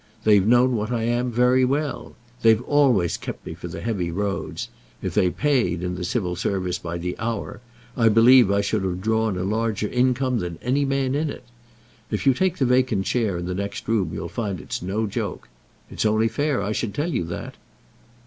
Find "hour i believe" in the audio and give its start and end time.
7.19-8.49